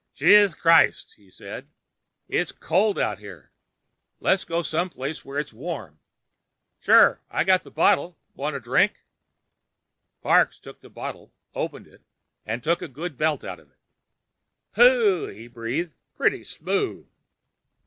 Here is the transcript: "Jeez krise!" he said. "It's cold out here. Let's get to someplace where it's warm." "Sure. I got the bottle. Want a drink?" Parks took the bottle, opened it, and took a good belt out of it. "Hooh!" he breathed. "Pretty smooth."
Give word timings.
"Jeez 0.17 0.57
krise!" 0.57 1.13
he 1.13 1.29
said. 1.29 1.69
"It's 2.27 2.51
cold 2.51 2.97
out 2.97 3.19
here. 3.19 3.51
Let's 4.19 4.43
get 4.43 4.55
to 4.55 4.63
someplace 4.63 5.23
where 5.23 5.37
it's 5.37 5.53
warm." 5.53 5.99
"Sure. 6.79 7.21
I 7.29 7.43
got 7.43 7.61
the 7.61 7.69
bottle. 7.69 8.17
Want 8.33 8.55
a 8.55 8.59
drink?" 8.59 9.03
Parks 10.23 10.57
took 10.57 10.81
the 10.81 10.89
bottle, 10.89 11.31
opened 11.53 11.85
it, 11.85 12.01
and 12.47 12.63
took 12.63 12.81
a 12.81 12.87
good 12.87 13.15
belt 13.15 13.43
out 13.43 13.59
of 13.59 13.69
it. 13.69 13.77
"Hooh!" 14.71 15.27
he 15.27 15.47
breathed. 15.47 15.99
"Pretty 16.17 16.45
smooth." 16.45 17.07